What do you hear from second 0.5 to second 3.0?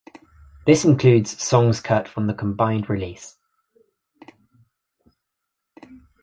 This includes songs cut from the combined